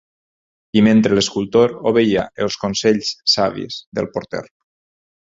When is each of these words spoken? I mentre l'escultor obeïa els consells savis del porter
I 0.79 0.81
mentre 0.87 1.17
l'escultor 1.19 1.77
obeïa 1.93 2.25
els 2.47 2.59
consells 2.65 3.15
savis 3.37 3.81
del 4.01 4.13
porter 4.19 4.45